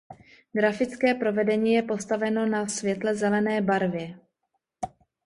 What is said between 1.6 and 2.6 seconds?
je postaveno